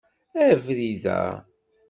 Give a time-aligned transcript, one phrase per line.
[0.47, 1.21] Abrid-a.